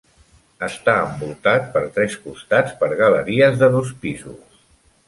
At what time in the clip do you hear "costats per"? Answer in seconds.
2.25-2.91